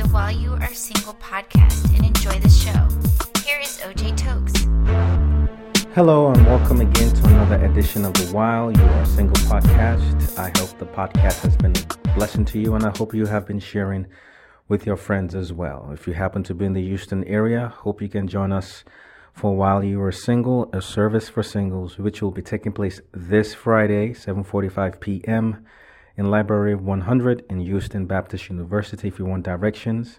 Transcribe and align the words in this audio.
the 0.00 0.08
While 0.08 0.32
You 0.32 0.54
Are 0.54 0.72
Single 0.72 1.12
podcast 1.14 1.94
and 1.94 2.06
enjoy 2.06 2.38
the 2.38 2.48
show. 2.48 2.88
Here 3.44 3.60
is 3.60 3.76
OJ 3.80 4.16
Tokes. 4.16 4.54
Hello 5.94 6.32
and 6.32 6.46
welcome 6.46 6.80
again 6.80 7.14
to 7.14 7.26
another 7.26 7.62
edition 7.66 8.06
of 8.06 8.14
the 8.14 8.26
While 8.28 8.72
You 8.72 8.82
Are 8.82 9.04
Single 9.04 9.36
podcast. 9.44 10.38
I 10.38 10.58
hope 10.58 10.78
the 10.78 10.86
podcast 10.86 11.40
has 11.42 11.54
been 11.58 11.74
a 11.76 12.14
blessing 12.14 12.46
to 12.46 12.58
you 12.58 12.74
and 12.76 12.86
I 12.86 12.96
hope 12.96 13.12
you 13.12 13.26
have 13.26 13.46
been 13.46 13.60
sharing 13.60 14.06
with 14.68 14.86
your 14.86 14.96
friends 14.96 15.34
as 15.34 15.52
well. 15.52 15.90
If 15.92 16.06
you 16.06 16.14
happen 16.14 16.44
to 16.44 16.54
be 16.54 16.64
in 16.64 16.72
the 16.72 16.82
Houston 16.82 17.22
area, 17.24 17.68
hope 17.68 18.00
you 18.00 18.08
can 18.08 18.26
join 18.26 18.52
us 18.52 18.84
for 19.34 19.54
While 19.54 19.84
You 19.84 20.00
Are 20.00 20.12
Single, 20.12 20.70
a 20.72 20.80
service 20.80 21.28
for 21.28 21.42
singles, 21.42 21.98
which 21.98 22.22
will 22.22 22.30
be 22.30 22.40
taking 22.40 22.72
place 22.72 23.02
this 23.12 23.52
Friday, 23.52 24.14
7:45 24.14 24.98
p.m. 24.98 25.66
in 26.16 26.30
Library 26.30 26.74
100 26.74 27.44
in 27.48 27.60
Houston 27.60 28.06
Baptist 28.06 28.48
University. 28.48 29.06
If 29.08 29.18
you 29.18 29.24
want 29.24 29.44
directions, 29.44 30.18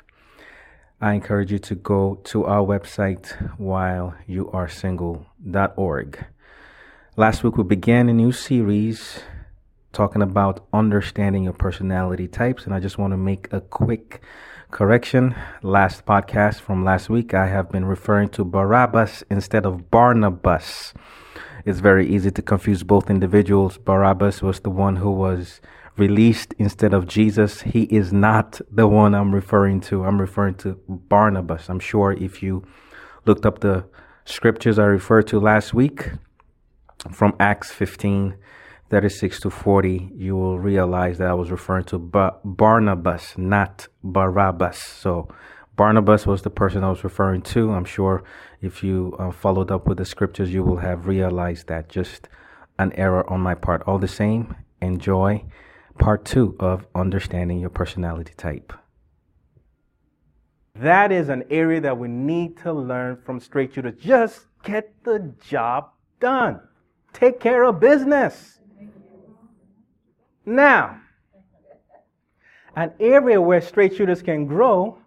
I 0.99 1.13
encourage 1.13 1.51
you 1.51 1.59
to 1.59 1.75
go 1.75 2.15
to 2.25 2.45
our 2.45 2.65
website, 2.65 3.55
whileyouaresingle.org. 3.59 6.25
Last 7.17 7.43
week, 7.43 7.57
we 7.57 7.63
began 7.63 8.07
a 8.07 8.13
new 8.13 8.31
series 8.31 9.19
talking 9.93 10.21
about 10.21 10.65
understanding 10.71 11.43
your 11.43 11.53
personality 11.53 12.27
types, 12.27 12.65
and 12.65 12.73
I 12.73 12.79
just 12.79 12.97
want 12.97 13.11
to 13.11 13.17
make 13.17 13.51
a 13.51 13.61
quick 13.61 14.21
correction. 14.71 15.35
Last 15.61 16.05
podcast 16.05 16.61
from 16.61 16.85
last 16.85 17.09
week, 17.09 17.33
I 17.33 17.47
have 17.47 17.69
been 17.69 17.85
referring 17.85 18.29
to 18.29 18.45
Barabbas 18.45 19.23
instead 19.29 19.65
of 19.65 19.91
Barnabas. 19.91 20.93
It's 21.65 21.79
very 21.79 22.07
easy 22.07 22.31
to 22.31 22.41
confuse 22.41 22.83
both 22.83 23.09
individuals. 23.09 23.77
Barabbas 23.77 24.41
was 24.41 24.59
the 24.61 24.69
one 24.69 24.97
who 24.97 25.11
was 25.11 25.61
released 25.97 26.53
instead 26.57 26.93
of 26.93 27.07
Jesus. 27.07 27.61
He 27.61 27.83
is 27.83 28.11
not 28.11 28.59
the 28.71 28.87
one 28.87 29.13
I'm 29.13 29.33
referring 29.33 29.81
to. 29.81 30.03
I'm 30.03 30.19
referring 30.19 30.55
to 30.55 30.79
Barnabas. 30.87 31.69
I'm 31.69 31.79
sure 31.79 32.13
if 32.13 32.41
you 32.41 32.63
looked 33.25 33.45
up 33.45 33.59
the 33.59 33.85
scriptures 34.25 34.79
I 34.79 34.85
referred 34.85 35.27
to 35.27 35.39
last 35.39 35.73
week 35.73 36.11
from 37.11 37.35
Acts 37.39 37.71
15 37.71 38.35
36 38.91 39.39
to 39.39 39.49
40, 39.49 40.11
you 40.17 40.35
will 40.35 40.59
realize 40.59 41.17
that 41.17 41.29
I 41.29 41.33
was 41.33 41.49
referring 41.49 41.85
to 41.85 41.97
ba- 41.97 42.35
Barnabas, 42.43 43.37
not 43.37 43.87
Barabbas. 44.03 44.79
So, 44.79 45.29
Barnabas 45.81 46.27
was 46.27 46.43
the 46.43 46.51
person 46.51 46.83
I 46.83 46.91
was 46.91 47.03
referring 47.03 47.41
to. 47.53 47.71
I'm 47.71 47.85
sure 47.85 48.23
if 48.61 48.83
you 48.83 49.15
uh, 49.17 49.31
followed 49.31 49.71
up 49.71 49.87
with 49.87 49.97
the 49.97 50.05
scriptures, 50.05 50.53
you 50.53 50.61
will 50.61 50.77
have 50.77 51.07
realized 51.07 51.69
that. 51.69 51.89
Just 51.89 52.29
an 52.77 52.93
error 52.93 53.27
on 53.27 53.41
my 53.41 53.55
part. 53.55 53.81
All 53.87 53.97
the 53.97 54.07
same, 54.07 54.55
enjoy 54.79 55.43
part 55.97 56.23
two 56.23 56.55
of 56.59 56.85
understanding 56.93 57.57
your 57.57 57.71
personality 57.71 58.33
type. 58.37 58.73
That 60.75 61.11
is 61.11 61.29
an 61.29 61.45
area 61.49 61.81
that 61.81 61.97
we 61.97 62.09
need 62.09 62.57
to 62.57 62.71
learn 62.71 63.17
from 63.25 63.39
straight 63.39 63.73
shooters. 63.73 63.99
Just 63.99 64.45
get 64.63 64.93
the 65.03 65.33
job 65.43 65.89
done. 66.19 66.59
Take 67.11 67.39
care 67.39 67.63
of 67.63 67.79
business. 67.79 68.59
Now, 70.45 71.01
an 72.75 72.93
area 72.99 73.41
where 73.41 73.61
straight 73.61 73.95
shooters 73.95 74.21
can 74.21 74.45
grow 74.45 75.00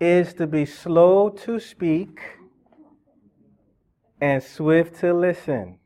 is 0.00 0.32
to 0.34 0.46
be 0.46 0.64
slow 0.64 1.28
to 1.28 1.60
speak 1.60 2.20
and 4.20 4.42
swift 4.42 4.98
to 5.00 5.12
listen. 5.12 5.78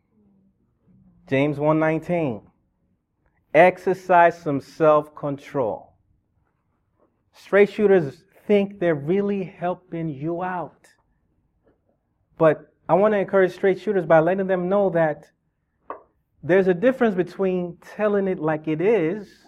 James 1.27 1.59
1:19 1.59 2.43
exercise 3.55 4.41
some 4.41 4.61
self 4.61 5.15
control. 5.15 5.95
Straight 7.33 7.71
shooters 7.71 8.25
think 8.47 8.79
they're 8.79 8.95
really 8.95 9.45
helping 9.45 10.09
you 10.09 10.43
out. 10.43 10.87
But 12.37 12.73
I 12.89 12.95
want 12.95 13.15
to 13.15 13.19
encourage 13.19 13.53
straight 13.53 13.81
shooters 13.81 14.07
by 14.07 14.21
letting 14.21 14.47
them 14.47 14.69
know 14.69 14.91
that 14.91 15.31
there's 16.43 16.69
a 16.69 16.75
difference 16.75 17.15
between 17.15 17.79
telling 17.97 18.29
it 18.29 18.39
like 18.39 18.69
it 18.69 18.81
is 18.81 19.47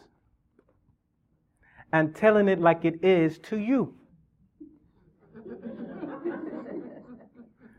and 1.92 2.14
telling 2.14 2.48
it 2.48 2.58
like 2.58 2.84
it 2.84 3.04
is 3.04 3.38
to 3.40 3.58
you. 3.58 3.94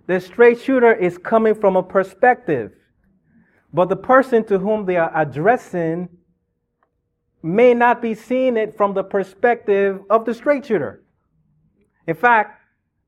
The 0.08 0.20
straight 0.20 0.60
shooter 0.60 0.94
is 0.94 1.18
coming 1.18 1.54
from 1.54 1.76
a 1.76 1.84
perspective, 1.84 2.72
but 3.74 3.90
the 3.90 3.96
person 3.96 4.44
to 4.46 4.58
whom 4.58 4.86
they 4.86 4.96
are 4.96 5.12
addressing 5.16 6.10
may 7.44 7.74
not 7.74 8.02
be 8.02 8.14
seeing 8.14 8.58
it 8.58 8.76
from 8.76 8.94
the 8.94 9.04
perspective 9.04 10.02
of 10.10 10.26
the 10.26 10.34
straight 10.34 10.66
shooter. 10.66 11.04
In 12.08 12.16
fact, 12.16 12.62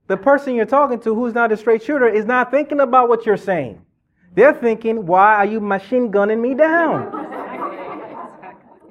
the 0.08 0.18
person 0.18 0.56
you're 0.56 0.66
talking 0.66 1.00
to 1.02 1.16
who's 1.16 1.34
not 1.34 1.52
a 1.52 1.58
straight 1.58 1.84
shooter 1.84 2.08
is 2.08 2.26
not 2.26 2.52
thinking 2.52 2.80
about 2.82 3.10
what 3.10 3.26
you're 3.26 3.38
saying. 3.38 3.82
They're 4.36 4.54
thinking, 4.54 5.06
why 5.06 5.36
are 5.36 5.46
you 5.46 5.60
machine 5.60 6.12
gunning 6.12 6.42
me 6.42 6.54
down? 6.54 7.28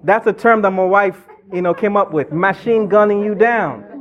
That's 0.02 0.26
a 0.26 0.32
term 0.32 0.62
that 0.62 0.70
my 0.70 0.84
wife, 0.84 1.20
you 1.52 1.60
know, 1.62 1.74
came 1.74 1.96
up 1.96 2.12
with, 2.12 2.32
machine 2.32 2.88
gunning 2.88 3.22
you 3.22 3.34
down. 3.34 3.97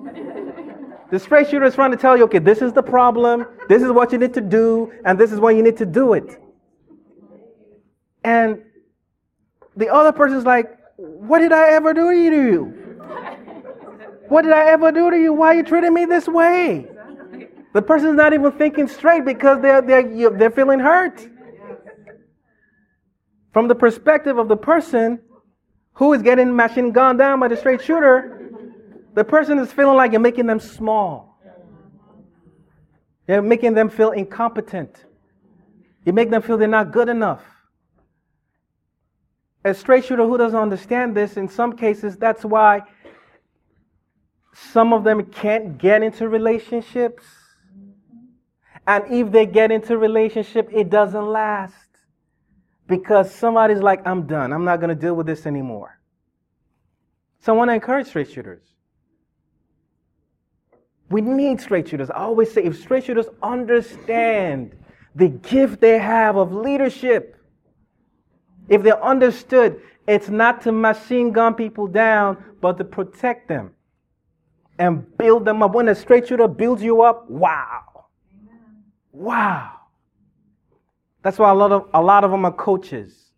The 1.10 1.20
straight 1.20 1.50
shooter 1.50 1.66
is 1.66 1.76
trying 1.76 1.92
to 1.92 1.98
tell 1.98 2.18
you, 2.18 2.24
okay, 2.26 2.40
this 2.40 2.62
is 2.62 2.74
the 2.74 2.84
problem, 2.84 3.46
this 3.70 3.82
is 3.82 3.92
what 3.92 4.12
you 4.12 4.18
need 4.18 4.34
to 4.34 4.42
do, 4.42 4.92
and 5.06 5.18
this 5.18 5.32
is 5.32 5.40
when 5.40 5.56
you 5.56 5.64
need 5.64 5.78
to 5.78 5.86
do 5.86 6.14
it. 6.14 6.42
And 8.24 8.62
the 9.78 9.90
other 9.94 10.12
person's 10.12 10.44
like, 10.44 10.78
what 10.98 11.40
did 11.40 11.54
I 11.54 11.70
ever 11.70 11.94
do 11.94 12.12
to 12.12 12.36
you? 12.36 12.64
What 14.28 14.42
did 14.42 14.52
I 14.52 14.66
ever 14.72 14.92
do 14.92 15.10
to 15.10 15.18
you? 15.18 15.32
Why 15.32 15.48
are 15.48 15.56
you 15.56 15.64
treating 15.64 15.94
me 15.94 16.04
this 16.06 16.28
way? 16.28 16.88
The 17.74 17.82
person's 17.82 18.16
not 18.16 18.34
even 18.34 18.52
thinking 18.52 18.88
straight 18.88 19.24
because 19.24 19.62
they're, 19.62 19.82
they're, 19.82 20.30
they're 20.32 20.52
feeling 20.52 20.80
hurt. 20.80 21.26
From 23.54 23.68
the 23.68 23.76
perspective 23.76 24.38
of 24.38 24.50
the 24.50 24.58
person 24.58 25.20
who 25.94 26.12
is 26.14 26.22
getting 26.22 26.54
machine 26.56 26.92
gunned 26.92 27.20
down 27.20 27.40
by 27.40 27.48
the 27.48 27.56
straight 27.56 27.82
shooter, 27.82 28.37
the 29.18 29.26
person 29.26 29.60
is 29.60 29.74
feeling 29.74 29.98
like 29.98 30.12
you're 30.12 30.22
making 30.22 30.46
them 30.46 30.60
small. 30.60 31.42
You're 33.28 33.42
making 33.42 33.74
them 33.74 33.90
feel 33.90 34.12
incompetent. 34.12 35.04
You 36.06 36.14
make 36.14 36.30
them 36.30 36.42
feel 36.42 36.58
they're 36.58 36.70
not 36.70 36.92
good 36.92 37.10
enough 37.10 37.44
a 39.68 39.74
straight 39.74 40.06
shooter 40.06 40.26
who 40.26 40.38
doesn't 40.38 40.60
understand 40.60 41.16
this, 41.16 41.38
in 41.38 41.48
some 41.48 41.76
cases, 41.76 42.18
that's 42.18 42.46
why 42.46 42.82
some 44.54 44.94
of 44.94 45.04
them 45.04 45.26
can't 45.26 45.78
get 45.78 46.02
into 46.02 46.28
relationships. 46.28 47.24
And 48.88 49.04
if 49.12 49.32
they 49.32 49.46
get 49.46 49.72
into 49.72 49.98
relationship, 49.98 50.70
it 50.72 50.90
doesn't 50.90 51.26
last. 51.26 51.74
Because 52.88 53.34
somebody's 53.34 53.82
like, 53.82 54.08
I'm 54.08 54.26
done. 54.28 54.54
I'm 54.54 54.64
not 54.64 54.78
going 54.80 54.90
to 54.90 54.96
deal 54.96 55.14
with 55.14 55.28
this 55.28 55.46
anymore. 55.46 56.00
So 57.42 57.54
I 57.54 57.58
want 57.58 57.70
to 57.70 57.74
encourage 57.74 58.08
straight 58.08 58.32
shooters. 58.32 58.64
We 61.10 61.22
need 61.22 61.62
straight 61.62 61.88
shooters. 61.88 62.10
I 62.10 62.16
always 62.16 62.52
say 62.52 62.64
if 62.64 62.80
straight 62.80 63.06
shooters 63.06 63.28
understand 63.42 64.76
the 65.16 65.30
gift 65.30 65.80
they 65.80 65.98
have 65.98 66.36
of 66.36 66.54
leadership, 66.54 67.36
if 68.70 68.84
they're 68.84 69.04
understood 69.04 69.82
it's 70.08 70.30
not 70.30 70.62
to 70.62 70.72
machine 70.72 71.32
gun 71.32 71.54
people 71.54 71.86
down, 71.86 72.38
but 72.62 72.78
to 72.78 72.86
protect 72.86 73.50
them 73.50 73.72
and 74.80 75.06
build 75.18 75.44
them 75.44 75.62
up. 75.62 75.74
When 75.74 75.90
a 75.90 75.96
straight 75.96 76.28
shooter 76.28 76.48
builds 76.48 76.82
you 76.82 77.02
up, 77.02 77.30
wow. 77.30 78.06
Wow. 79.12 79.72
That's 81.24 81.38
why 81.38 81.52
a 81.52 81.54
lot 81.54 81.74
of, 81.74 81.90
a 81.94 82.02
lot 82.02 82.24
of 82.24 82.32
them 82.32 82.46
are 82.46 82.54
coaches. 82.54 83.32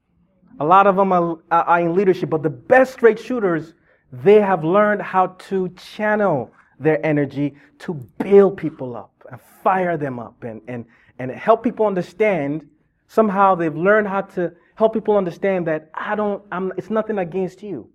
A 0.60 0.66
lot 0.66 0.86
of 0.86 0.96
them 0.96 1.12
are, 1.12 1.40
are 1.50 1.80
in 1.80 1.96
leadership, 1.96 2.30
but 2.30 2.44
the 2.44 2.50
best 2.50 2.94
straight 2.94 3.18
shooters, 3.18 3.74
they 4.12 4.40
have 4.40 4.64
learned 4.64 5.02
how 5.02 5.28
to 5.50 5.70
channel 5.70 6.52
their 6.80 7.04
energy 7.06 7.56
to 7.80 7.94
build 8.20 8.58
people 8.58 8.96
up 8.96 9.12
and 9.32 9.40
fire 9.64 9.98
them 9.98 10.20
up 10.20 10.44
and, 10.44 10.62
and, 10.68 10.86
and 11.20 11.32
help 11.32 11.64
people 11.64 11.86
understand. 11.86 12.68
Somehow 13.08 13.56
they've 13.56 13.76
learned 13.76 14.08
how 14.08 14.22
to 14.22 14.54
help 14.76 14.94
people 14.94 15.18
understand 15.18 15.68
that 15.68 15.90
I 15.94 16.16
don't, 16.16 16.44
I'm, 16.52 16.72
it's 16.78 16.90
nothing 16.90 17.20
against 17.20 17.62
you. 17.62 17.90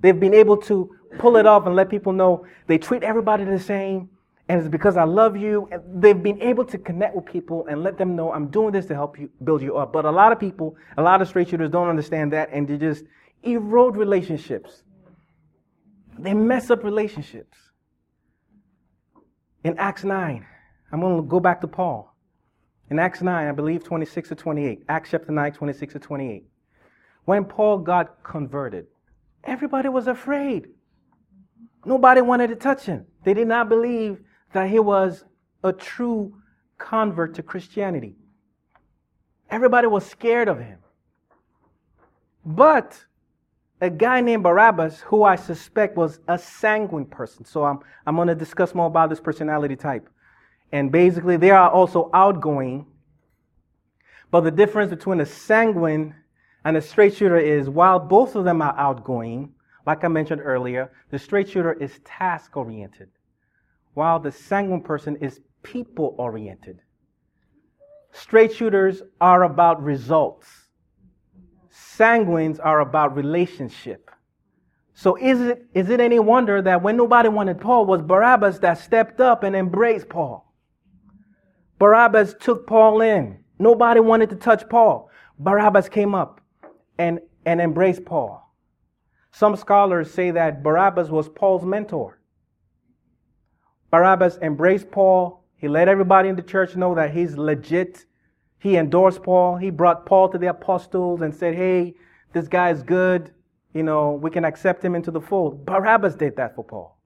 They've 0.00 0.18
been 0.18 0.34
able 0.34 0.56
to 0.58 0.94
pull 1.18 1.36
it 1.36 1.46
off 1.46 1.66
and 1.66 1.74
let 1.74 1.88
people 1.88 2.12
know 2.12 2.46
they 2.66 2.78
treat 2.78 3.02
everybody 3.02 3.44
the 3.44 3.58
same 3.58 4.10
and 4.48 4.60
it's 4.60 4.68
because 4.68 4.96
I 4.96 5.04
love 5.04 5.36
you. 5.36 5.68
And 5.70 5.82
they've 6.02 6.20
been 6.20 6.40
able 6.40 6.64
to 6.66 6.78
connect 6.78 7.14
with 7.14 7.26
people 7.26 7.66
and 7.68 7.82
let 7.82 7.98
them 7.98 8.16
know 8.16 8.32
I'm 8.32 8.48
doing 8.48 8.72
this 8.72 8.86
to 8.86 8.94
help 8.94 9.18
you 9.18 9.30
build 9.44 9.60
you 9.60 9.76
up. 9.76 9.92
But 9.92 10.04
a 10.04 10.10
lot 10.10 10.32
of 10.32 10.40
people, 10.40 10.76
a 10.96 11.02
lot 11.02 11.20
of 11.20 11.28
straight 11.28 11.48
shooters 11.48 11.70
don't 11.70 11.88
understand 11.88 12.32
that 12.32 12.48
and 12.52 12.66
they 12.66 12.78
just 12.78 13.04
erode 13.42 13.96
relationships. 13.96 14.82
They 16.18 16.34
mess 16.34 16.70
up 16.70 16.82
relationships. 16.82 17.58
In 19.64 19.76
Acts 19.78 20.04
9, 20.04 20.46
I'm 20.92 21.00
going 21.00 21.16
to 21.16 21.22
go 21.22 21.40
back 21.40 21.60
to 21.62 21.68
Paul. 21.68 22.14
In 22.90 22.98
Acts 22.98 23.20
9, 23.20 23.48
I 23.48 23.52
believe 23.52 23.84
26 23.84 24.30
to 24.30 24.34
28. 24.34 24.84
Acts 24.88 25.10
chapter 25.10 25.32
9, 25.32 25.52
26 25.52 25.92
to 25.94 25.98
28. 25.98 26.44
When 27.24 27.44
Paul 27.44 27.78
got 27.78 28.22
converted, 28.22 28.86
everybody 29.44 29.88
was 29.88 30.06
afraid. 30.06 30.68
Nobody 31.84 32.20
wanted 32.20 32.48
to 32.48 32.56
touch 32.56 32.84
him. 32.84 33.06
They 33.24 33.34
did 33.34 33.48
not 33.48 33.68
believe 33.68 34.20
that 34.52 34.70
he 34.70 34.78
was 34.78 35.24
a 35.62 35.72
true 35.72 36.34
convert 36.78 37.34
to 37.34 37.42
Christianity. 37.42 38.16
Everybody 39.50 39.88
was 39.88 40.06
scared 40.06 40.48
of 40.48 40.58
him. 40.58 40.78
But 42.44 43.04
a 43.80 43.90
guy 43.90 44.20
named 44.20 44.42
Barabbas, 44.42 45.00
who 45.00 45.22
I 45.22 45.36
suspect 45.36 45.96
was 45.96 46.20
a 46.26 46.38
sanguine 46.38 47.06
person. 47.06 47.44
So 47.44 47.64
I'm, 47.64 47.78
I'm 48.06 48.16
going 48.16 48.28
to 48.28 48.34
discuss 48.34 48.74
more 48.74 48.86
about 48.86 49.10
this 49.10 49.20
personality 49.20 49.76
type. 49.76 50.08
And 50.72 50.90
basically, 50.90 51.36
they 51.36 51.50
are 51.50 51.70
also 51.70 52.10
outgoing. 52.12 52.86
But 54.30 54.40
the 54.40 54.50
difference 54.50 54.90
between 54.90 55.20
a 55.20 55.26
sanguine 55.26 56.14
and 56.64 56.76
a 56.76 56.82
straight 56.82 57.14
shooter 57.14 57.38
is 57.38 57.70
while 57.70 57.98
both 57.98 58.34
of 58.34 58.44
them 58.44 58.60
are 58.60 58.76
outgoing, 58.76 59.54
like 59.86 60.04
I 60.04 60.08
mentioned 60.08 60.42
earlier, 60.44 60.92
the 61.10 61.18
straight 61.18 61.48
shooter 61.48 61.72
is 61.72 62.00
task 62.04 62.56
oriented, 62.56 63.08
while 63.94 64.18
the 64.18 64.32
sanguine 64.32 64.82
person 64.82 65.16
is 65.16 65.40
people 65.62 66.14
oriented. 66.18 66.80
Straight 68.12 68.52
shooters 68.52 69.02
are 69.20 69.44
about 69.44 69.82
results. 69.82 70.67
Sanguines 71.98 72.60
are 72.62 72.80
about 72.80 73.16
relationship. 73.16 74.10
So 74.94 75.16
is 75.16 75.40
it, 75.40 75.66
is 75.74 75.90
it 75.90 76.00
any 76.00 76.18
wonder 76.20 76.62
that 76.62 76.82
when 76.82 76.96
nobody 76.96 77.28
wanted 77.28 77.60
Paul 77.60 77.86
was 77.86 78.02
Barabbas 78.02 78.60
that 78.60 78.78
stepped 78.78 79.20
up 79.20 79.42
and 79.42 79.56
embraced 79.56 80.08
Paul? 80.08 80.52
Barabbas 81.78 82.34
took 82.40 82.66
Paul 82.66 83.00
in. 83.00 83.38
Nobody 83.58 84.00
wanted 84.00 84.30
to 84.30 84.36
touch 84.36 84.68
Paul. 84.68 85.10
Barabbas 85.38 85.88
came 85.88 86.14
up 86.14 86.40
and, 86.98 87.20
and 87.44 87.60
embraced 87.60 88.04
Paul. 88.04 88.44
Some 89.32 89.56
scholars 89.56 90.12
say 90.12 90.30
that 90.30 90.62
Barabbas 90.62 91.10
was 91.10 91.28
Paul's 91.28 91.64
mentor. 91.64 92.20
Barabbas 93.90 94.38
embraced 94.42 94.90
Paul. 94.90 95.44
He 95.56 95.68
let 95.68 95.88
everybody 95.88 96.28
in 96.28 96.36
the 96.36 96.42
church 96.42 96.76
know 96.76 96.94
that 96.94 97.12
he's 97.12 97.36
legit. 97.36 98.04
He 98.58 98.76
endorsed 98.76 99.22
Paul. 99.22 99.56
He 99.56 99.70
brought 99.70 100.06
Paul 100.06 100.28
to 100.30 100.38
the 100.38 100.48
apostles 100.48 101.20
and 101.20 101.34
said, 101.34 101.54
Hey, 101.54 101.94
this 102.32 102.48
guy 102.48 102.70
is 102.70 102.82
good. 102.82 103.32
You 103.72 103.82
know, 103.82 104.12
we 104.12 104.30
can 104.30 104.44
accept 104.44 104.84
him 104.84 104.94
into 104.94 105.10
the 105.10 105.20
fold. 105.20 105.64
Barabbas 105.64 106.14
did 106.14 106.36
that 106.36 106.54
for 106.54 106.64
Paul. 106.64 106.98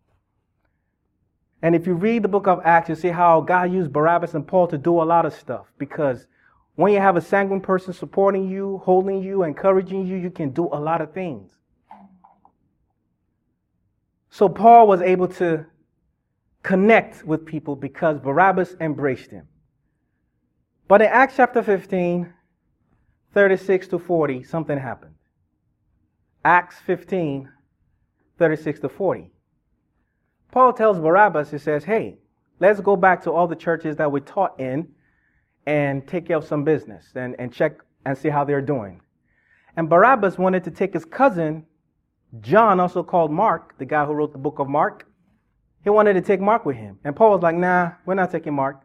And 1.60 1.76
if 1.76 1.86
you 1.86 1.94
read 1.94 2.22
the 2.22 2.28
book 2.28 2.48
of 2.48 2.60
Acts, 2.64 2.88
you 2.88 2.94
see 2.94 3.08
how 3.08 3.40
God 3.40 3.72
used 3.72 3.92
Barabbas 3.92 4.34
and 4.34 4.46
Paul 4.46 4.66
to 4.68 4.78
do 4.78 5.00
a 5.00 5.04
lot 5.04 5.26
of 5.26 5.34
stuff. 5.34 5.66
Because 5.78 6.26
when 6.74 6.92
you 6.92 6.98
have 6.98 7.16
a 7.16 7.20
sanguine 7.20 7.60
person 7.60 7.92
supporting 7.92 8.48
you, 8.48 8.80
holding 8.84 9.22
you, 9.22 9.42
encouraging 9.44 10.06
you, 10.06 10.16
you 10.16 10.30
can 10.30 10.50
do 10.50 10.64
a 10.72 10.80
lot 10.80 11.00
of 11.00 11.12
things. 11.12 11.52
So 14.30 14.48
Paul 14.48 14.88
was 14.88 15.02
able 15.02 15.28
to 15.28 15.66
connect 16.62 17.24
with 17.24 17.44
people 17.44 17.76
because 17.76 18.18
Barabbas 18.18 18.76
embraced 18.80 19.30
him. 19.30 19.46
But 20.92 21.00
in 21.00 21.08
Acts 21.08 21.36
chapter 21.36 21.62
15, 21.62 22.34
36 23.32 23.88
to 23.88 23.98
40, 23.98 24.42
something 24.42 24.76
happened. 24.76 25.14
Acts 26.44 26.80
15, 26.80 27.48
36 28.38 28.80
to 28.80 28.90
40. 28.90 29.30
Paul 30.50 30.74
tells 30.74 30.98
Barabbas, 30.98 31.50
he 31.50 31.56
says, 31.56 31.84
Hey, 31.84 32.18
let's 32.60 32.80
go 32.80 32.94
back 32.94 33.22
to 33.22 33.32
all 33.32 33.46
the 33.46 33.56
churches 33.56 33.96
that 33.96 34.12
we 34.12 34.20
taught 34.20 34.60
in 34.60 34.86
and 35.64 36.06
take 36.06 36.26
care 36.26 36.36
of 36.36 36.44
some 36.44 36.62
business 36.62 37.06
and, 37.14 37.36
and 37.38 37.54
check 37.54 37.78
and 38.04 38.18
see 38.18 38.28
how 38.28 38.44
they're 38.44 38.60
doing. 38.60 39.00
And 39.78 39.88
Barabbas 39.88 40.36
wanted 40.36 40.62
to 40.64 40.70
take 40.70 40.92
his 40.92 41.06
cousin, 41.06 41.64
John, 42.42 42.80
also 42.80 43.02
called 43.02 43.30
Mark, 43.30 43.78
the 43.78 43.86
guy 43.86 44.04
who 44.04 44.12
wrote 44.12 44.32
the 44.32 44.38
book 44.38 44.58
of 44.58 44.68
Mark. 44.68 45.10
He 45.84 45.88
wanted 45.88 46.12
to 46.12 46.20
take 46.20 46.42
Mark 46.42 46.66
with 46.66 46.76
him. 46.76 46.98
And 47.02 47.16
Paul 47.16 47.30
was 47.30 47.42
like, 47.42 47.56
Nah, 47.56 47.92
we're 48.04 48.12
not 48.12 48.30
taking 48.30 48.52
Mark. 48.52 48.81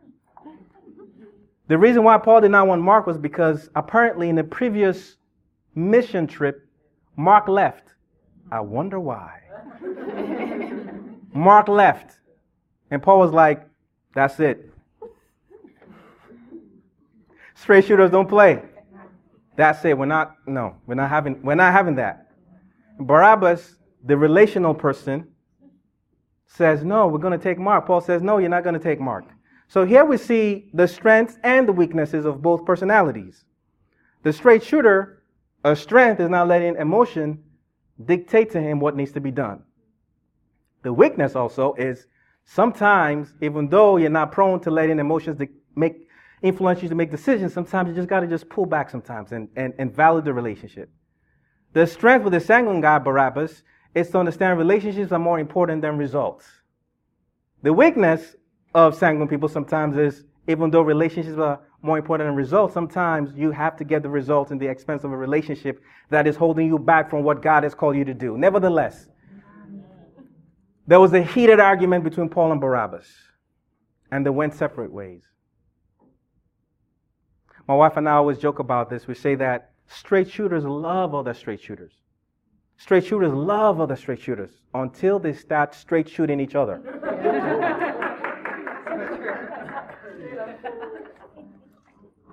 The 1.67 1.77
reason 1.77 2.03
why 2.03 2.17
Paul 2.17 2.41
did 2.41 2.51
not 2.51 2.67
want 2.67 2.81
Mark 2.81 3.07
was 3.07 3.17
because 3.17 3.69
apparently 3.75 4.29
in 4.29 4.35
the 4.35 4.43
previous 4.43 5.17
mission 5.75 6.25
trip, 6.27 6.67
Mark 7.17 7.47
left. 7.47 7.93
I 8.51 8.61
wonder 8.61 8.99
why. 8.99 9.41
Mark 11.33 11.67
left. 11.67 12.15
And 12.89 13.03
Paul 13.03 13.19
was 13.19 13.31
like, 13.31 13.67
that's 14.15 14.39
it. 14.39 14.71
Straight 17.55 17.85
shooters 17.85 18.11
don't 18.11 18.29
play. 18.29 18.61
That's 19.57 19.83
it. 19.83 19.97
We're 19.97 20.05
not, 20.05 20.35
no, 20.45 20.75
we're 20.85 20.95
not 20.95 21.09
having, 21.09 21.41
we're 21.41 21.55
not 21.55 21.73
having 21.73 21.95
that. 21.95 22.31
Barabbas, 22.99 23.75
the 24.05 24.15
relational 24.15 24.73
person, 24.73 25.27
says, 26.45 26.83
no, 26.83 27.07
we're 27.07 27.19
going 27.19 27.37
to 27.37 27.43
take 27.43 27.59
Mark. 27.59 27.85
Paul 27.85 27.99
says, 27.99 28.21
no, 28.21 28.37
you're 28.37 28.49
not 28.49 28.63
going 28.63 28.73
to 28.73 28.79
take 28.79 29.01
Mark. 29.01 29.25
So 29.67 29.85
here 29.85 30.05
we 30.05 30.17
see 30.17 30.69
the 30.73 30.87
strengths 30.87 31.37
and 31.43 31.67
the 31.67 31.73
weaknesses 31.73 32.25
of 32.25 32.41
both 32.41 32.65
personalities. 32.65 33.43
The 34.23 34.31
straight 34.31 34.63
shooter, 34.63 35.23
a 35.63 35.75
strength 35.75 36.19
is 36.19 36.29
not 36.29 36.47
letting 36.47 36.75
emotion 36.77 37.43
dictate 38.03 38.51
to 38.51 38.61
him 38.61 38.79
what 38.79 38.95
needs 38.95 39.11
to 39.13 39.19
be 39.19 39.31
done. 39.31 39.63
The 40.83 40.93
weakness 40.93 41.35
also 41.35 41.73
is 41.73 42.07
sometimes, 42.45 43.33
even 43.41 43.67
though 43.67 43.97
you're 43.97 44.09
not 44.09 44.31
prone 44.31 44.59
to 44.61 44.71
letting 44.71 44.99
emotions 44.99 45.41
make 45.75 46.07
influence 46.41 46.81
you 46.81 46.89
to 46.89 46.95
make 46.95 47.11
decisions, 47.11 47.53
sometimes 47.53 47.89
you 47.89 47.95
just 47.95 48.07
got 48.07 48.21
to 48.21 48.27
just 48.27 48.47
pull 48.47 48.65
back 48.65 48.89
sometimes 48.89 49.31
and, 49.31 49.49
and, 49.55 49.73
and 49.79 49.93
value 49.93 50.21
the 50.21 50.33
relationship. 50.33 50.89
The 51.73 51.85
strength 51.85 52.23
with 52.23 52.33
the 52.33 52.39
sanguine 52.39 52.79
guy, 52.79 52.99
Barabbas, 52.99 53.63
is 53.93 54.09
to 54.11 54.19
understand 54.19 54.57
relationships 54.57 55.11
are 55.11 55.19
more 55.19 55.39
important 55.39 55.81
than 55.81 55.97
results. 55.97 56.45
The 57.63 57.73
weakness 57.73 58.35
of 58.73 58.95
sanguine 58.95 59.27
people 59.27 59.49
sometimes 59.49 59.97
is 59.97 60.23
even 60.47 60.71
though 60.71 60.81
relationships 60.81 61.37
are 61.37 61.59
more 61.81 61.97
important 61.97 62.27
than 62.27 62.35
results, 62.35 62.73
sometimes 62.73 63.31
you 63.35 63.51
have 63.51 63.75
to 63.77 63.83
get 63.83 64.01
the 64.01 64.09
results 64.09 64.51
in 64.51 64.57
the 64.57 64.67
expense 64.67 65.03
of 65.03 65.11
a 65.11 65.17
relationship 65.17 65.81
that 66.09 66.25
is 66.25 66.35
holding 66.35 66.67
you 66.67 66.79
back 66.79 67.09
from 67.09 67.23
what 67.23 67.41
God 67.41 67.63
has 67.63 67.75
called 67.75 67.95
you 67.95 68.05
to 68.05 68.13
do. 68.13 68.37
Nevertheless, 68.37 69.07
there 70.87 70.99
was 70.99 71.13
a 71.13 71.21
heated 71.21 71.59
argument 71.59 72.03
between 72.03 72.29
Paul 72.29 72.53
and 72.53 72.61
Barabbas, 72.61 73.07
and 74.11 74.25
they 74.25 74.29
went 74.29 74.53
separate 74.53 74.91
ways. 74.91 75.23
My 77.67 77.75
wife 77.75 77.97
and 77.97 78.07
I 78.07 78.13
always 78.13 78.37
joke 78.37 78.59
about 78.59 78.89
this. 78.89 79.05
We 79.07 79.13
say 79.13 79.35
that 79.35 79.71
straight 79.87 80.29
shooters 80.31 80.63
love 80.63 81.13
other 81.13 81.33
straight 81.33 81.61
shooters. 81.61 81.91
Straight 82.77 83.05
shooters 83.05 83.33
love 83.33 83.81
other 83.81 83.97
straight 83.97 84.21
shooters 84.21 84.51
until 84.73 85.19
they 85.19 85.33
start 85.33 85.75
straight 85.75 86.07
shooting 86.07 86.39
each 86.39 86.55
other. 86.55 86.79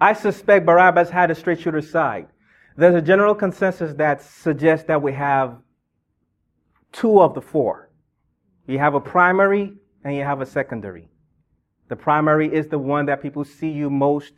I 0.00 0.12
suspect 0.12 0.66
Barabbas 0.66 1.10
had 1.10 1.30
a 1.30 1.34
straight 1.34 1.60
shooter 1.60 1.80
side. 1.80 2.28
There's 2.76 2.94
a 2.94 3.02
general 3.02 3.34
consensus 3.34 3.94
that 3.94 4.20
suggests 4.20 4.86
that 4.86 5.00
we 5.00 5.12
have 5.12 5.58
two 6.92 7.20
of 7.20 7.34
the 7.34 7.40
four. 7.40 7.90
You 8.66 8.78
have 8.78 8.94
a 8.94 9.00
primary 9.00 9.74
and 10.04 10.16
you 10.16 10.22
have 10.22 10.40
a 10.40 10.46
secondary. 10.46 11.08
The 11.88 11.96
primary 11.96 12.52
is 12.52 12.68
the 12.68 12.78
one 12.78 13.06
that 13.06 13.22
people 13.22 13.44
see 13.44 13.70
you 13.70 13.90
most 13.90 14.32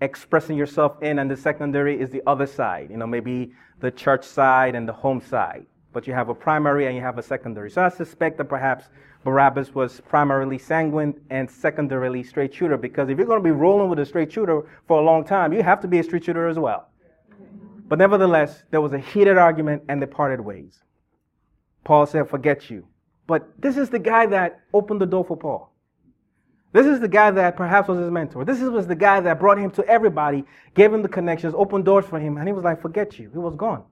expressing 0.00 0.56
yourself 0.56 1.02
in, 1.02 1.18
and 1.18 1.30
the 1.30 1.36
secondary 1.36 2.00
is 2.00 2.10
the 2.10 2.22
other 2.26 2.46
side. 2.46 2.88
You 2.90 2.96
know, 2.96 3.06
maybe 3.06 3.52
the 3.80 3.90
church 3.90 4.24
side 4.24 4.74
and 4.74 4.88
the 4.88 4.92
home 4.92 5.20
side. 5.20 5.66
But 5.98 6.06
you 6.06 6.14
have 6.14 6.28
a 6.28 6.34
primary 6.34 6.86
and 6.86 6.94
you 6.94 7.02
have 7.02 7.18
a 7.18 7.22
secondary. 7.24 7.72
So 7.72 7.82
I 7.82 7.88
suspect 7.88 8.38
that 8.38 8.44
perhaps 8.44 8.84
Barabbas 9.24 9.74
was 9.74 10.00
primarily 10.02 10.56
sanguine 10.56 11.20
and 11.28 11.50
secondarily 11.50 12.22
straight 12.22 12.54
shooter 12.54 12.76
because 12.76 13.08
if 13.08 13.18
you're 13.18 13.26
going 13.26 13.40
to 13.40 13.44
be 13.44 13.50
rolling 13.50 13.90
with 13.90 13.98
a 13.98 14.06
straight 14.06 14.30
shooter 14.30 14.62
for 14.86 15.00
a 15.00 15.04
long 15.04 15.24
time, 15.24 15.52
you 15.52 15.60
have 15.60 15.80
to 15.80 15.88
be 15.88 15.98
a 15.98 16.04
straight 16.04 16.22
shooter 16.22 16.46
as 16.46 16.56
well. 16.56 16.88
But 17.88 17.98
nevertheless, 17.98 18.62
there 18.70 18.80
was 18.80 18.92
a 18.92 19.00
heated 19.00 19.38
argument 19.38 19.82
and 19.88 20.00
they 20.00 20.06
parted 20.06 20.40
ways. 20.40 20.84
Paul 21.82 22.06
said, 22.06 22.28
Forget 22.28 22.70
you. 22.70 22.86
But 23.26 23.60
this 23.60 23.76
is 23.76 23.90
the 23.90 23.98
guy 23.98 24.26
that 24.26 24.60
opened 24.72 25.00
the 25.00 25.06
door 25.06 25.24
for 25.24 25.36
Paul. 25.36 25.72
This 26.72 26.86
is 26.86 27.00
the 27.00 27.08
guy 27.08 27.32
that 27.32 27.56
perhaps 27.56 27.88
was 27.88 27.98
his 27.98 28.12
mentor. 28.12 28.44
This 28.44 28.60
was 28.60 28.86
the 28.86 28.94
guy 28.94 29.18
that 29.18 29.40
brought 29.40 29.58
him 29.58 29.72
to 29.72 29.84
everybody, 29.88 30.44
gave 30.74 30.94
him 30.94 31.02
the 31.02 31.08
connections, 31.08 31.54
opened 31.56 31.86
doors 31.86 32.04
for 32.04 32.20
him, 32.20 32.36
and 32.36 32.46
he 32.46 32.52
was 32.52 32.62
like, 32.62 32.80
Forget 32.80 33.18
you. 33.18 33.30
He 33.32 33.38
was 33.38 33.56
gone. 33.56 33.82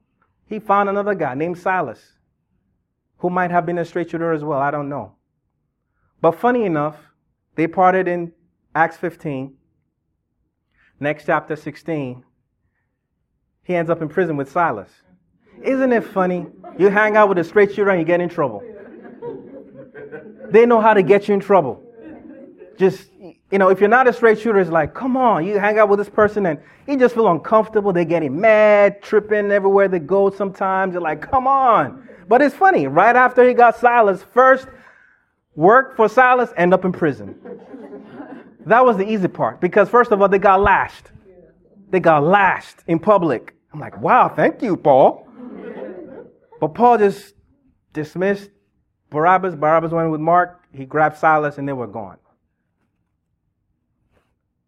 He 0.47 0.59
found 0.59 0.89
another 0.89 1.15
guy 1.15 1.35
named 1.35 1.59
Silas, 1.59 2.15
who 3.19 3.31
might 3.31 3.51
have 3.51 3.67
been 3.67 3.79
a 3.79 3.85
straight 3.85 4.11
shooter 4.11 4.33
as 4.33 4.45
well. 4.45 4.61
I 4.61 4.71
don't 4.71 4.89
know. 4.89 5.13
But 6.21 6.33
funny 6.33 6.65
enough, 6.65 6.97
they 7.57 7.67
parted 7.67 8.07
in 8.09 8.33
Acts 8.75 8.97
15. 8.97 9.55
Next 10.99 11.27
chapter 11.27 11.57
16, 11.57 12.25
he 13.65 13.75
ends 13.75 13.91
up 13.91 14.01
in 14.01 14.09
prison 14.09 14.37
with 14.37 14.51
Silas. 14.51 14.89
Isn't 15.63 15.93
it 15.93 16.05
funny? 16.05 16.47
You 16.79 16.89
hang 16.89 17.17
out 17.17 17.29
with 17.29 17.39
a 17.39 17.45
straight 17.45 17.75
shooter 17.75 17.91
and 17.91 17.99
you 17.99 18.07
get 18.07 18.21
in 18.21 18.29
trouble. 18.29 18.63
They 20.51 20.65
know 20.65 20.81
how 20.81 20.95
to 20.95 21.03
get 21.03 21.29
you 21.29 21.35
in 21.35 21.41
trouble. 21.41 21.83
Just, 22.79 23.11
you 23.57 23.59
know, 23.59 23.71
if 23.71 23.81
you're 23.81 23.89
not 23.89 24.07
a 24.07 24.13
straight 24.13 24.39
shooter, 24.39 24.59
it's 24.59 24.71
like, 24.71 24.93
come 24.93 25.17
on, 25.17 25.47
you 25.47 25.59
hang 25.59 25.79
out 25.79 25.89
with 25.89 25.99
this 25.99 26.11
person 26.11 26.45
and 26.45 26.61
you 26.87 26.99
just 26.99 27.15
feel 27.15 27.27
uncomfortable. 27.29 27.91
They're 27.91 28.05
getting 28.05 28.39
mad, 28.39 29.01
tripping 29.01 29.51
everywhere 29.51 29.89
they 29.89 29.99
go 29.99 30.29
sometimes. 30.29 30.93
You're 30.93 31.01
like, 31.01 31.23
come 31.23 31.47
on. 31.47 32.07
But 32.29 32.43
it's 32.43 32.55
funny, 32.55 32.87
right 32.87 33.17
after 33.17 33.49
he 33.49 33.55
got 33.55 33.79
Silas, 33.79 34.23
first 34.23 34.69
work 35.55 35.97
for 35.97 36.07
Silas, 36.07 36.53
end 36.59 36.75
up 36.75 36.85
in 36.85 36.93
prison. 36.93 37.35
That 38.67 38.85
was 38.85 38.99
the 38.99 39.11
easy 39.11 39.27
part 39.27 39.59
because, 39.63 39.89
first 39.89 40.13
of 40.13 40.21
all, 40.21 40.29
they 40.29 40.39
got 40.39 40.61
lashed. 40.61 41.07
They 41.89 41.99
got 41.99 42.25
lashed 42.25 42.81
in 42.89 42.99
public. 42.99 43.55
I'm 43.73 43.81
like, 43.81 43.99
wow, 44.03 44.29
thank 44.29 44.61
you, 44.61 44.77
Paul. 44.77 45.27
But 46.61 46.75
Paul 46.75 46.99
just 46.99 47.33
dismissed 47.95 48.51
Barabbas. 49.09 49.55
Barabbas 49.55 49.93
went 49.93 50.11
with 50.11 50.21
Mark. 50.21 50.63
He 50.75 50.85
grabbed 50.85 51.17
Silas 51.17 51.57
and 51.57 51.67
they 51.67 51.73
were 51.73 51.87
gone. 51.87 52.19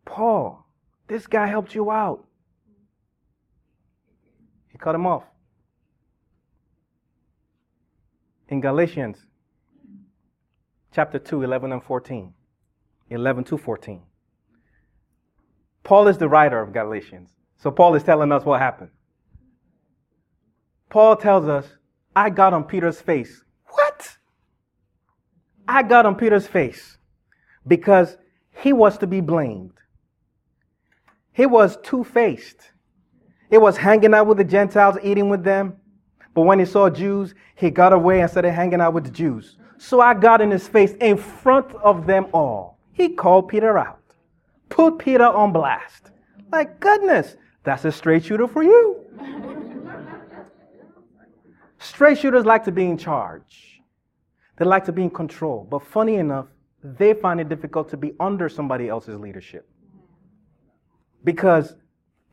Paul, 0.09 0.67
this 1.07 1.27
guy 1.27 1.47
helped 1.47 1.75
you 1.75 1.91
out. 1.91 2.25
He 4.69 4.79
cut 4.79 4.95
him 4.95 5.07
off. 5.07 5.25
In 8.49 8.62
Galatians 8.62 9.19
chapter 10.95 11.19
2, 11.19 11.43
11 11.43 11.73
and 11.73 11.83
14. 11.83 12.33
11 13.11 13.45
to 13.45 13.59
14. 13.59 14.03
Paul 15.85 16.09
is 16.09 16.17
the 16.17 16.29
writer 16.29 16.61
of 16.61 16.73
Galatians. 16.73 17.29
So 17.59 17.71
Paul 17.71 17.95
is 17.95 18.03
telling 18.03 18.33
us 18.33 18.45
what 18.47 18.61
happened. 18.61 18.91
Paul 20.88 21.17
tells 21.17 21.47
us, 21.49 21.67
I 22.17 22.31
got 22.31 22.55
on 22.55 22.65
Peter's 22.65 23.00
face. 23.00 23.45
What? 23.67 24.17
I 25.69 25.83
got 25.83 26.07
on 26.07 26.15
Peter's 26.15 26.47
face 26.47 26.97
because 27.67 28.17
he 28.62 28.73
was 28.73 28.97
to 28.99 29.07
be 29.07 29.21
blamed. 29.21 29.73
He 31.38 31.47
was 31.47 31.76
two 31.85 32.02
faced. 32.02 32.73
He 33.49 33.59
was 33.59 33.76
hanging 33.76 34.12
out 34.12 34.26
with 34.26 34.38
the 34.38 34.45
Gentiles, 34.45 34.97
eating 35.04 35.28
with 35.28 35.45
them. 35.45 35.76
But 36.35 36.42
when 36.42 36.59
he 36.59 36.64
saw 36.64 36.90
Jews, 36.90 37.33
he 37.54 37.71
got 37.71 37.92
away 37.92 38.23
and 38.23 38.28
started 38.28 38.50
hanging 38.50 38.80
out 38.80 38.92
with 38.92 39.04
the 39.04 39.12
Jews. 39.12 39.57
So 39.76 40.00
I 40.00 40.14
got 40.14 40.40
in 40.40 40.50
his 40.50 40.66
face 40.66 40.95
in 41.00 41.16
front 41.16 41.73
of 41.76 42.09
them 42.09 42.26
all. 42.33 42.80
He 42.92 43.11
called 43.11 43.47
Peter 43.47 43.78
out, 43.78 44.00
put 44.68 44.99
Peter 44.99 45.26
on 45.26 45.52
blast. 45.52 46.11
Like, 46.50 46.80
goodness, 46.80 47.37
that's 47.62 47.85
a 47.85 47.92
straight 47.92 48.25
shooter 48.25 48.49
for 48.49 48.64
you. 48.64 48.97
straight 51.78 52.18
shooters 52.18 52.47
like 52.47 52.64
to 52.64 52.73
be 52.73 52.87
in 52.87 52.99
charge, 52.99 53.80
they 54.57 54.64
like 54.64 54.85
to 54.87 54.92
be 54.92 55.04
in 55.04 55.11
control. 55.11 55.68
But 55.71 55.87
funny 55.87 56.16
enough, 56.16 56.47
they 56.83 57.14
find 57.14 57.40
it 57.40 57.49
difficult 57.49 57.88
to 57.90 57.97
be 57.97 58.14
under 58.18 58.49
somebody 58.49 58.88
else's 58.88 59.21
leadership. 59.21 59.68
Because 61.25 61.75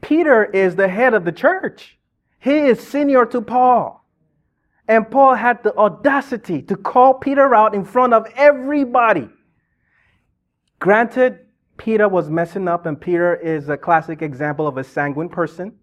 Peter 0.01 0.45
is 0.45 0.75
the 0.75 0.87
head 0.87 1.13
of 1.13 1.25
the 1.25 1.31
church, 1.31 1.97
he 2.39 2.57
is 2.57 2.79
senior 2.79 3.25
to 3.25 3.41
Paul. 3.41 4.05
And 4.87 5.09
Paul 5.09 5.33
had 5.33 5.63
the 5.63 5.75
audacity 5.75 6.61
to 6.63 6.75
call 6.75 7.15
Peter 7.15 7.55
out 7.55 7.73
in 7.73 7.83
front 7.83 8.13
of 8.13 8.27
everybody. 8.35 9.29
Granted, 10.79 11.39
Peter 11.77 12.07
was 12.07 12.29
messing 12.29 12.67
up, 12.67 12.85
and 12.85 12.99
Peter 12.99 13.35
is 13.35 13.67
a 13.67 13.77
classic 13.77 14.21
example 14.21 14.67
of 14.67 14.77
a 14.77 14.83
sanguine 14.83 15.29
person. 15.29 15.73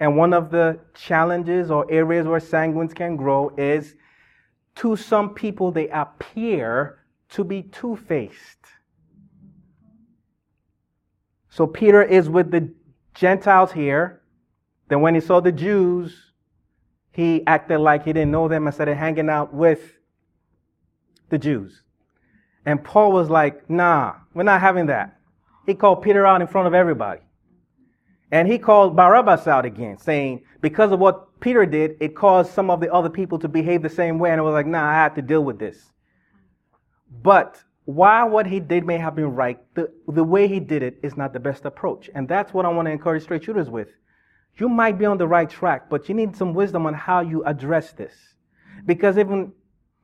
And 0.00 0.16
one 0.16 0.32
of 0.32 0.50
the 0.50 0.80
challenges 0.94 1.70
or 1.70 1.90
areas 1.90 2.26
where 2.26 2.40
sanguines 2.40 2.94
can 2.94 3.16
grow 3.16 3.50
is 3.56 3.94
to 4.76 4.96
some 4.96 5.34
people, 5.34 5.70
they 5.70 5.88
appear 5.88 6.98
to 7.30 7.44
be 7.44 7.62
two 7.62 7.96
faced. 7.96 8.58
So 11.56 11.66
Peter 11.66 12.02
is 12.02 12.28
with 12.28 12.50
the 12.50 12.70
Gentiles 13.14 13.72
here. 13.72 14.20
Then 14.88 15.00
when 15.00 15.14
he 15.14 15.22
saw 15.22 15.40
the 15.40 15.50
Jews, 15.50 16.32
he 17.12 17.46
acted 17.46 17.78
like 17.78 18.04
he 18.04 18.12
didn't 18.12 18.30
know 18.30 18.46
them 18.46 18.66
and 18.66 18.74
started 18.74 18.96
hanging 18.96 19.30
out 19.30 19.54
with 19.54 19.80
the 21.30 21.38
Jews. 21.38 21.82
And 22.66 22.84
Paul 22.84 23.10
was 23.10 23.30
like, 23.30 23.70
nah, 23.70 24.16
we're 24.34 24.42
not 24.42 24.60
having 24.60 24.84
that. 24.88 25.16
He 25.64 25.72
called 25.72 26.02
Peter 26.02 26.26
out 26.26 26.42
in 26.42 26.46
front 26.46 26.66
of 26.66 26.74
everybody. 26.74 27.22
And 28.30 28.46
he 28.46 28.58
called 28.58 28.94
Barabbas 28.94 29.46
out 29.46 29.64
again, 29.64 29.96
saying, 29.96 30.42
because 30.60 30.92
of 30.92 31.00
what 31.00 31.40
Peter 31.40 31.64
did, 31.64 31.96
it 32.00 32.14
caused 32.14 32.52
some 32.52 32.68
of 32.68 32.80
the 32.80 32.92
other 32.92 33.08
people 33.08 33.38
to 33.38 33.48
behave 33.48 33.80
the 33.80 33.88
same 33.88 34.18
way. 34.18 34.30
And 34.30 34.38
it 34.38 34.44
was 34.44 34.52
like, 34.52 34.66
nah, 34.66 34.90
I 34.90 34.92
had 34.92 35.14
to 35.14 35.22
deal 35.22 35.42
with 35.42 35.58
this. 35.58 35.90
But 37.22 37.64
while 37.86 38.28
what 38.28 38.46
he 38.46 38.60
did 38.60 38.84
may 38.84 38.98
have 38.98 39.14
been 39.16 39.34
right, 39.34 39.58
the, 39.74 39.90
the 40.06 40.24
way 40.24 40.46
he 40.46 40.60
did 40.60 40.82
it 40.82 40.98
is 41.02 41.16
not 41.16 41.32
the 41.32 41.40
best 41.40 41.64
approach. 41.64 42.10
And 42.14 42.28
that's 42.28 42.52
what 42.52 42.66
I 42.66 42.68
want 42.68 42.86
to 42.86 42.92
encourage 42.92 43.22
straight 43.22 43.44
shooters 43.44 43.70
with 43.70 43.88
you 44.58 44.68
might 44.68 44.98
be 44.98 45.04
on 45.04 45.18
the 45.18 45.26
right 45.26 45.48
track, 45.48 45.90
but 45.90 46.08
you 46.08 46.14
need 46.14 46.34
some 46.34 46.54
wisdom 46.54 46.86
on 46.86 46.94
how 46.94 47.20
you 47.20 47.44
address 47.44 47.92
this. 47.92 48.14
Because 48.86 49.18
even, 49.18 49.52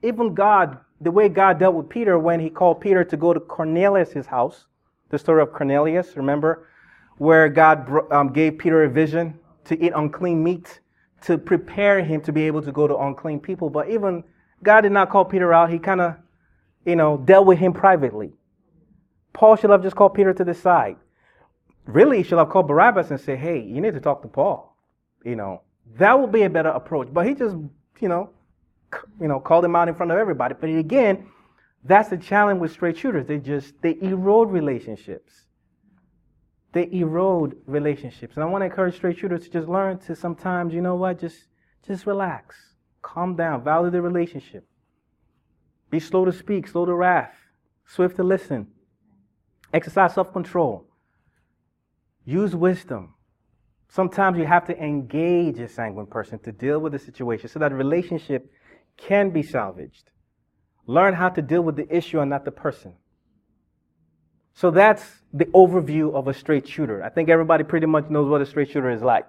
even 0.02 0.34
God, 0.34 0.78
the 1.00 1.10
way 1.10 1.28
God 1.28 1.58
dealt 1.58 1.74
with 1.74 1.88
Peter 1.88 2.18
when 2.18 2.40
he 2.40 2.50
called 2.50 2.80
Peter 2.80 3.04
to 3.04 3.16
go 3.16 3.32
to 3.32 3.40
Cornelius' 3.40 4.26
house, 4.26 4.66
the 5.10 5.18
story 5.18 5.42
of 5.42 5.52
Cornelius, 5.52 6.16
remember, 6.16 6.68
where 7.18 7.48
God 7.48 7.90
um, 8.10 8.32
gave 8.32 8.58
Peter 8.58 8.84
a 8.84 8.90
vision 8.90 9.38
to 9.64 9.82
eat 9.82 9.92
unclean 9.94 10.42
meat 10.42 10.80
to 11.22 11.38
prepare 11.38 12.02
him 12.02 12.20
to 12.22 12.32
be 12.32 12.42
able 12.42 12.62
to 12.62 12.72
go 12.72 12.86
to 12.86 12.96
unclean 12.96 13.40
people. 13.40 13.70
But 13.70 13.88
even 13.88 14.24
God 14.62 14.82
did 14.82 14.92
not 14.92 15.08
call 15.08 15.24
Peter 15.24 15.52
out. 15.54 15.70
He 15.70 15.78
kind 15.78 16.00
of, 16.00 16.16
you 16.84 16.96
know, 16.96 17.16
dealt 17.16 17.46
with 17.46 17.58
him 17.58 17.72
privately. 17.72 18.32
Paul 19.32 19.56
should 19.56 19.70
have 19.70 19.82
just 19.82 19.96
called 19.96 20.14
Peter 20.14 20.34
to 20.34 20.44
the 20.44 20.54
side 20.54 20.96
really 21.86 22.18
he 22.18 22.22
should 22.22 22.38
have 22.38 22.48
called 22.48 22.68
Barabbas 22.68 23.10
and 23.10 23.20
said, 23.20 23.38
hey, 23.38 23.60
you 23.60 23.80
need 23.80 23.94
to 23.94 24.00
talk 24.00 24.22
to 24.22 24.28
Paul. 24.28 24.76
You 25.24 25.36
know, 25.36 25.62
that 25.98 26.18
would 26.18 26.32
be 26.32 26.42
a 26.42 26.50
better 26.50 26.70
approach. 26.70 27.08
But 27.12 27.26
he 27.26 27.34
just, 27.34 27.56
you 28.00 28.08
know, 28.08 28.30
you 29.20 29.28
know, 29.28 29.40
called 29.40 29.64
him 29.64 29.76
out 29.76 29.88
in 29.88 29.94
front 29.94 30.12
of 30.12 30.18
everybody. 30.18 30.54
But 30.58 30.70
again, 30.70 31.26
that's 31.84 32.08
the 32.08 32.18
challenge 32.18 32.60
with 32.60 32.72
straight 32.72 32.96
shooters. 32.96 33.26
They 33.26 33.38
just 33.38 33.74
they 33.82 33.96
erode 34.00 34.50
relationships. 34.50 35.46
They 36.72 36.88
erode 36.92 37.56
relationships. 37.66 38.36
And 38.36 38.44
I 38.44 38.46
want 38.46 38.62
to 38.62 38.66
encourage 38.66 38.96
straight 38.96 39.18
shooters 39.18 39.44
to 39.44 39.50
just 39.50 39.68
learn 39.68 39.98
to 40.00 40.16
sometimes, 40.16 40.72
you 40.72 40.80
know 40.80 40.96
what, 40.96 41.20
just 41.20 41.48
just 41.86 42.06
relax. 42.06 42.56
Calm 43.02 43.34
down. 43.34 43.64
Value 43.64 43.90
the 43.90 44.00
relationship. 44.00 44.64
Be 45.92 46.00
slow 46.00 46.24
to 46.24 46.32
speak, 46.32 46.66
slow 46.66 46.86
to 46.86 46.94
wrath, 46.94 47.34
swift 47.86 48.16
to 48.16 48.22
listen. 48.22 48.66
Exercise 49.74 50.14
self-control. 50.14 50.86
Use 52.24 52.56
wisdom. 52.56 53.14
Sometimes 53.90 54.38
you 54.38 54.46
have 54.46 54.66
to 54.68 54.82
engage 54.82 55.58
a 55.58 55.68
sanguine 55.68 56.06
person 56.06 56.38
to 56.40 56.50
deal 56.50 56.78
with 56.78 56.92
the 56.92 56.98
situation 56.98 57.50
so 57.50 57.58
that 57.58 57.74
relationship 57.74 58.50
can 58.96 59.28
be 59.28 59.42
salvaged. 59.42 60.10
Learn 60.86 61.12
how 61.12 61.28
to 61.28 61.42
deal 61.42 61.60
with 61.60 61.76
the 61.76 61.94
issue 61.94 62.20
and 62.20 62.30
not 62.30 62.46
the 62.46 62.50
person. 62.50 62.94
So 64.54 64.70
that's 64.70 65.04
the 65.34 65.44
overview 65.46 66.14
of 66.14 66.26
a 66.26 66.32
straight 66.32 66.66
shooter. 66.66 67.02
I 67.02 67.10
think 67.10 67.28
everybody 67.28 67.64
pretty 67.64 67.86
much 67.86 68.08
knows 68.08 68.30
what 68.30 68.40
a 68.40 68.46
straight 68.46 68.70
shooter 68.70 68.90
is 68.90 69.02
like. 69.02 69.26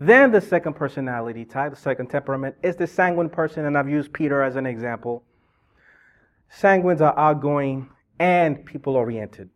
Then 0.00 0.32
the 0.32 0.40
second 0.40 0.72
personality 0.72 1.44
type, 1.44 1.74
the 1.74 1.76
second 1.78 2.06
temperament, 2.06 2.54
is 2.62 2.76
the 2.76 2.86
sanguine 2.86 3.28
person, 3.28 3.66
and 3.66 3.76
I've 3.76 3.90
used 3.90 4.14
Peter 4.14 4.42
as 4.42 4.56
an 4.56 4.64
example. 4.64 5.22
Sanguines 6.50 7.00
are 7.00 7.18
outgoing 7.18 7.88
and 8.18 8.64
people 8.64 8.96
oriented. 8.96 9.50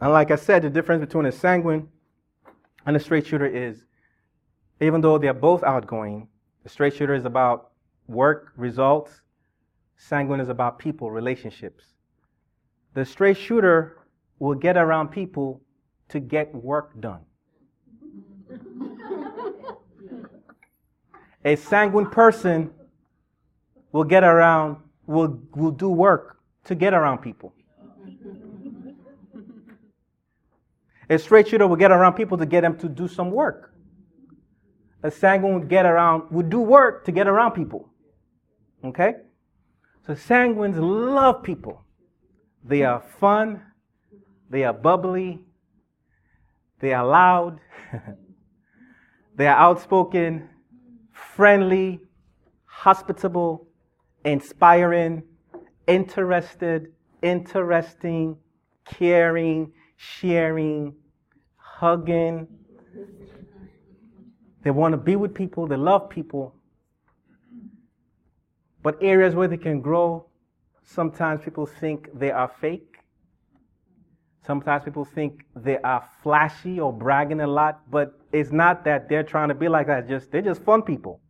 And 0.00 0.12
like 0.12 0.30
I 0.30 0.36
said, 0.36 0.62
the 0.62 0.70
difference 0.70 1.00
between 1.00 1.26
a 1.26 1.32
sanguine 1.32 1.88
and 2.86 2.96
a 2.96 3.00
straight 3.00 3.26
shooter 3.26 3.46
is 3.46 3.86
even 4.80 5.00
though 5.00 5.18
they're 5.18 5.32
both 5.32 5.62
outgoing, 5.62 6.28
the 6.62 6.68
straight 6.68 6.94
shooter 6.94 7.14
is 7.14 7.24
about 7.24 7.70
work, 8.06 8.52
results, 8.56 9.22
sanguine 9.96 10.40
is 10.40 10.48
about 10.48 10.78
people, 10.78 11.10
relationships. 11.10 11.84
The 12.94 13.04
straight 13.04 13.36
shooter 13.36 13.98
will 14.38 14.54
get 14.54 14.76
around 14.76 15.08
people 15.08 15.60
to 16.08 16.20
get 16.20 16.54
work 16.54 17.00
done. 17.00 17.20
a 21.44 21.56
sanguine 21.56 22.10
person 22.10 22.70
will 23.92 24.04
get 24.04 24.24
around, 24.24 24.76
will, 25.06 25.40
will 25.54 25.70
do 25.70 25.88
work 25.88 26.38
to 26.64 26.74
get 26.74 26.94
around 26.94 27.18
people. 27.18 27.54
A 31.10 31.18
straight 31.18 31.48
shooter 31.48 31.66
will 31.66 31.76
get 31.76 31.90
around 31.90 32.14
people 32.14 32.38
to 32.38 32.46
get 32.46 32.62
them 32.62 32.78
to 32.78 32.88
do 32.88 33.06
some 33.06 33.30
work. 33.30 33.74
A 35.02 35.10
sanguine 35.10 35.54
would 35.54 35.68
get 35.68 35.84
around, 35.84 36.30
would 36.30 36.48
do 36.48 36.60
work 36.60 37.04
to 37.04 37.12
get 37.12 37.26
around 37.26 37.52
people. 37.52 37.90
Okay? 38.82 39.16
So 40.06 40.14
sanguines 40.14 40.76
love 40.78 41.42
people. 41.42 41.84
They 42.64 42.82
are 42.82 43.02
fun. 43.20 43.60
They 44.48 44.64
are 44.64 44.72
bubbly. 44.72 45.40
They 46.80 46.94
are 46.94 47.06
loud. 47.06 47.60
They 49.36 49.48
are 49.48 49.56
outspoken, 49.56 50.48
friendly, 51.12 52.00
hospitable, 52.66 53.66
inspiring, 54.24 55.22
interested, 55.86 56.92
interesting, 57.22 58.36
caring, 58.84 59.72
sharing, 59.96 60.94
hugging. 61.56 62.46
They 64.62 64.70
want 64.70 64.92
to 64.92 64.98
be 64.98 65.16
with 65.16 65.34
people, 65.34 65.66
they 65.66 65.76
love 65.76 66.08
people. 66.08 66.54
But 68.82 68.98
areas 69.02 69.34
where 69.34 69.48
they 69.48 69.56
can 69.56 69.80
grow, 69.80 70.26
sometimes 70.84 71.42
people 71.42 71.66
think 71.66 72.08
they 72.18 72.30
are 72.30 72.50
fake. 72.60 72.98
Sometimes 74.46 74.84
people 74.84 75.06
think 75.06 75.44
they 75.56 75.78
are 75.78 76.06
flashy 76.22 76.78
or 76.78 76.92
bragging 76.92 77.40
a 77.40 77.46
lot, 77.46 77.80
but 77.90 78.12
it's 78.30 78.52
not 78.52 78.84
that 78.84 79.08
they're 79.08 79.22
trying 79.22 79.48
to 79.48 79.54
be 79.54 79.68
like 79.68 79.86
that. 79.86 80.06
Just 80.06 80.30
they're 80.30 80.42
just 80.42 80.62
fun 80.62 80.82
people. 80.82 81.20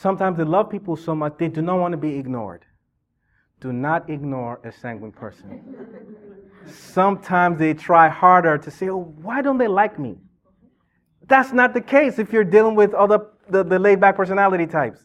Sometimes 0.00 0.38
they 0.38 0.44
love 0.44 0.70
people 0.70 0.96
so 0.96 1.14
much 1.14 1.34
they 1.36 1.48
do 1.48 1.60
not 1.60 1.78
want 1.78 1.92
to 1.92 1.98
be 1.98 2.16
ignored. 2.16 2.64
Do 3.60 3.70
not 3.70 4.08
ignore 4.08 4.58
a 4.64 4.72
sanguine 4.72 5.12
person. 5.12 5.62
Sometimes 6.66 7.58
they 7.58 7.74
try 7.74 8.08
harder 8.08 8.56
to 8.56 8.70
say, 8.70 8.88
oh, 8.88 9.14
why 9.20 9.42
don't 9.42 9.58
they 9.58 9.68
like 9.68 9.98
me? 9.98 10.16
That's 11.28 11.52
not 11.52 11.74
the 11.74 11.82
case 11.82 12.18
if 12.18 12.32
you're 12.32 12.44
dealing 12.44 12.76
with 12.76 12.94
other 12.94 13.26
the, 13.50 13.62
the 13.62 13.78
laid 13.78 14.00
back 14.00 14.16
personality 14.16 14.66
types. 14.66 15.00